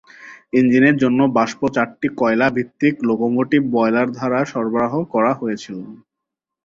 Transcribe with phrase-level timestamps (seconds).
[0.53, 5.77] ইঞ্জিনের জন্য বাষ্প চারটি কয়লা ভিত্তিক লোকোমোটিভ বয়লার দ্বারা সরবরাহ করা হয়েছিল।